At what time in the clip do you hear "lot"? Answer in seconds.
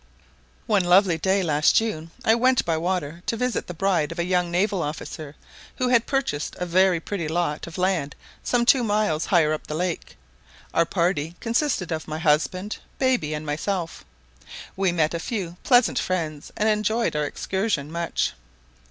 7.27-7.67